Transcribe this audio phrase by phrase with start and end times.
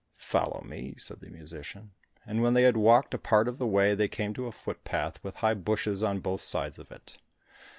[0.15, 1.91] "Follow me," said the musician;
[2.25, 5.23] and when they had walked a part of the way, they came to a footpath,
[5.23, 7.19] with high bushes on both sides of it.